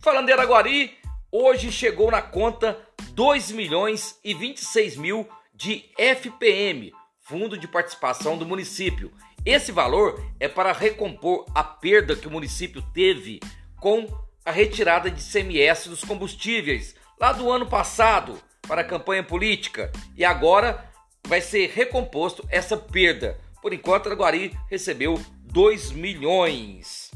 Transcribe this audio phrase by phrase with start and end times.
[0.00, 0.96] Falando em Araguari,
[1.32, 2.78] hoje chegou na conta
[3.10, 9.12] 2 milhões e 26 mil de FPM, Fundo de Participação do Município.
[9.44, 13.40] Esse valor é para recompor a perda que o município teve
[13.80, 14.06] com
[14.44, 20.24] a retirada de CMS dos combustíveis lá do ano passado para a campanha política e
[20.24, 20.88] agora
[21.26, 23.38] vai ser recomposto essa perda.
[23.60, 27.10] Por enquanto, Araguari recebeu 2 milhões.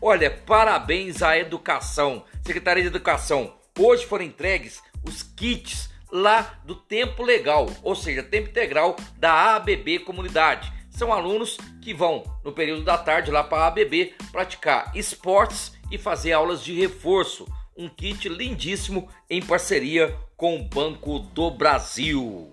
[0.00, 3.54] Olha, parabéns à educação, Secretaria de Educação.
[3.78, 10.00] Hoje foram entregues os kits lá do tempo legal, ou seja, tempo integral da ABB
[10.00, 10.72] Comunidade.
[10.90, 15.96] São alunos que vão no período da tarde lá para a ABB praticar esportes e
[15.96, 17.46] fazer aulas de reforço.
[17.76, 22.52] Um kit lindíssimo em parceria com o Banco do Brasil.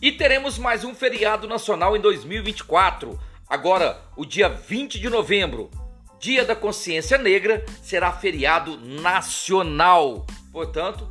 [0.00, 3.18] E teremos mais um feriado nacional em 2024.
[3.48, 5.70] Agora, o dia 20 de novembro,
[6.18, 10.24] Dia da Consciência Negra, será feriado nacional.
[10.52, 11.10] Portanto,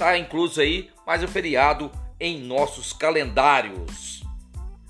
[0.00, 4.22] está incluso aí mais um feriado em nossos calendários.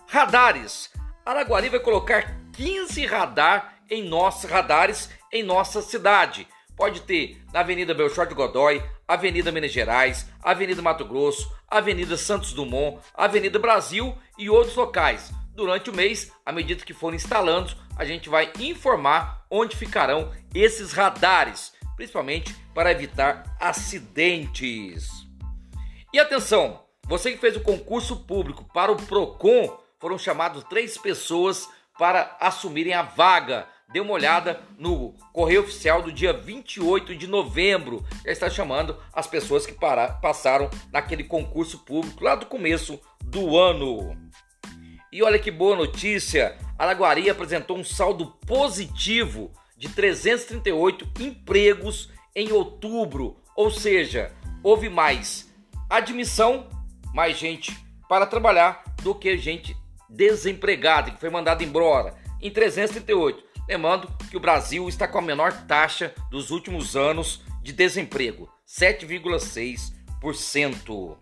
[0.06, 0.88] Radares.
[1.26, 6.47] Araguari vai colocar 15 radar em nossos radares em nossa cidade.
[6.76, 12.53] Pode ter na Avenida Belchor de Godói, Avenida Minas Gerais, Avenida Mato Grosso, Avenida Santos
[12.53, 15.32] Dumont, Avenida Brasil e outros locais.
[15.56, 20.92] Durante o mês, à medida que forem instalando, a gente vai informar onde ficarão esses
[20.92, 25.06] radares principalmente para evitar acidentes.
[26.10, 31.68] E atenção, você que fez o concurso público para o Procon, foram chamados três pessoas
[31.98, 33.68] para assumirem a vaga.
[33.92, 38.02] Dê uma olhada no correio oficial do dia 28 de novembro.
[38.24, 43.58] Já está chamando as pessoas que para, passaram naquele concurso público lá do começo do
[43.58, 44.16] ano.
[45.12, 46.56] E olha que boa notícia!
[46.78, 54.30] Araguari apresentou um saldo positivo de 338 empregos em outubro, ou seja,
[54.62, 55.50] houve mais
[55.88, 56.68] admissão,
[57.14, 57.74] mais gente
[58.06, 59.74] para trabalhar do que gente
[60.06, 63.42] desempregada que foi mandada embora em 338.
[63.66, 71.16] Lembrando que o Brasil está com a menor taxa dos últimos anos de desemprego, 7,6%.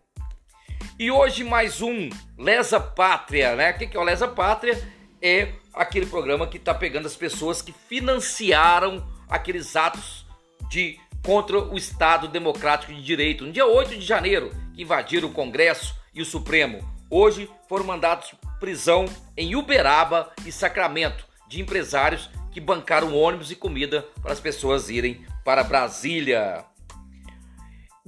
[0.99, 3.71] E hoje mais um Lesa Pátria, né?
[3.71, 4.98] O que é o Lesa Pátria?
[5.21, 10.27] É aquele programa que está pegando as pessoas que financiaram aqueles atos
[10.71, 15.33] de contra o Estado Democrático de Direito, no dia 8 de janeiro, que invadiram o
[15.33, 16.81] Congresso e o Supremo.
[17.11, 24.07] Hoje foram mandados prisão em Uberaba e Sacramento de empresários que bancaram ônibus e comida
[24.23, 26.65] para as pessoas irem para Brasília.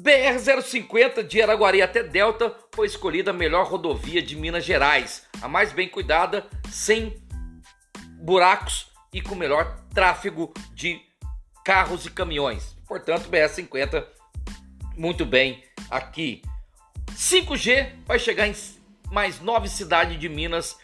[0.00, 5.72] BR-050 de Araguari até Delta foi escolhida a melhor rodovia de Minas Gerais, a mais
[5.72, 7.22] bem cuidada, sem
[8.14, 11.02] buracos e com melhor tráfego de
[11.62, 12.74] carros e caminhões.
[12.88, 14.06] Portanto, BR-50
[14.96, 16.40] muito bem aqui.
[17.12, 18.54] 5G vai chegar em
[19.10, 20.78] mais nove cidades de Minas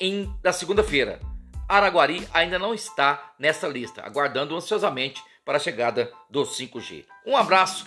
[0.00, 1.20] em da segunda-feira.
[1.68, 7.04] Araguari ainda não está nessa lista, aguardando ansiosamente para a chegada do 5G.
[7.24, 7.86] Um abraço